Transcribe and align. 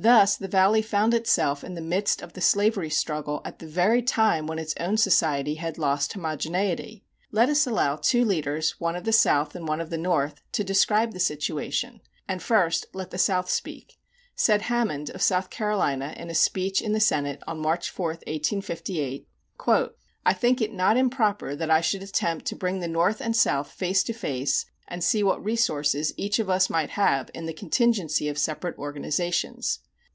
Thus 0.00 0.36
the 0.36 0.46
Valley 0.46 0.80
found 0.80 1.12
itself 1.12 1.64
in 1.64 1.74
the 1.74 1.80
midst 1.80 2.22
of 2.22 2.34
the 2.34 2.40
slavery 2.40 2.88
struggle 2.88 3.42
at 3.44 3.58
the 3.58 3.66
very 3.66 4.00
time 4.00 4.46
when 4.46 4.60
its 4.60 4.72
own 4.78 4.96
society 4.96 5.56
had 5.56 5.76
lost 5.76 6.12
homogeneity. 6.12 7.02
Let 7.32 7.48
us 7.48 7.66
allow 7.66 7.96
two 7.96 8.24
leaders, 8.24 8.78
one 8.78 8.94
of 8.94 9.02
the 9.02 9.12
South 9.12 9.56
and 9.56 9.66
one 9.66 9.80
of 9.80 9.90
the 9.90 9.98
North, 9.98 10.40
to 10.52 10.62
describe 10.62 11.12
the 11.12 11.18
situation; 11.18 12.00
and, 12.28 12.40
first, 12.40 12.86
let 12.94 13.10
the 13.10 13.18
South 13.18 13.50
speak. 13.50 13.98
Said 14.36 14.62
Hammond, 14.62 15.10
of 15.10 15.20
South 15.20 15.50
Carolina,[198:1] 15.50 16.14
in 16.18 16.30
a 16.30 16.34
speech 16.36 16.80
in 16.80 16.92
the 16.92 17.00
Senate 17.00 17.42
on 17.48 17.58
March 17.58 17.90
4, 17.90 18.06
1858: 18.10 19.26
I 20.24 20.32
think 20.32 20.60
it 20.60 20.72
not 20.72 20.96
improper 20.96 21.56
that 21.56 21.72
I 21.72 21.80
should 21.80 22.04
attempt 22.04 22.44
to 22.46 22.54
bring 22.54 22.78
the 22.78 22.86
North 22.86 23.20
and 23.20 23.34
South 23.34 23.72
face 23.72 24.04
to 24.04 24.12
face, 24.12 24.64
and 24.86 25.02
see 25.02 25.24
what 25.24 25.42
resources 25.44 26.14
each 26.16 26.38
of 26.38 26.48
us 26.48 26.70
might 26.70 26.90
have 26.90 27.32
in 27.34 27.46
the 27.46 27.52
contingency 27.52 28.28
of 28.28 28.38
separate 28.38 28.78
organizations. 28.78 29.80